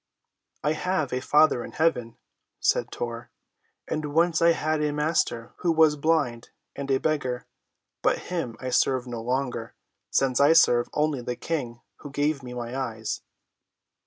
"I 0.63 0.73
have 0.73 1.13
a 1.13 1.19
Father 1.21 1.63
in 1.63 1.73
heaven," 1.73 2.17
said 2.59 2.91
Tor, 2.91 3.29
"and 3.87 4.15
once 4.15 4.41
I 4.41 4.53
had 4.53 4.81
a 4.81 4.91
master 4.91 5.53
who 5.57 5.71
was 5.71 5.95
blind 5.95 6.49
and 6.75 6.89
a 6.89 6.97
beggar; 6.99 7.45
but 8.01 8.17
him 8.17 8.57
I 8.59 8.71
serve 8.71 9.05
no 9.05 9.21
longer, 9.21 9.75
since 10.09 10.39
I 10.39 10.53
serve 10.53 10.89
only 10.95 11.21
the 11.21 11.35
King 11.35 11.81
who 11.97 12.09
gave 12.09 12.41
me 12.41 12.55
my 12.55 12.75
eyes." 12.75 13.21